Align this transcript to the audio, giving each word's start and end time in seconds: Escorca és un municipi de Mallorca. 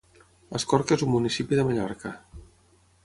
Escorca 0.59 0.95
és 0.97 1.03
un 1.07 1.13
municipi 1.17 1.59
de 1.59 1.67
Mallorca. 1.69 2.15